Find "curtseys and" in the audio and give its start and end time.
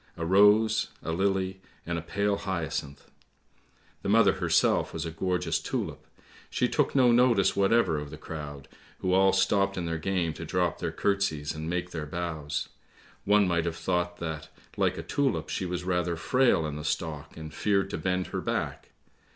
10.91-11.69